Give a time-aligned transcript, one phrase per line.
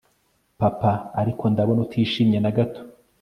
[0.59, 2.81] papa ariko ndabona utishimye nagato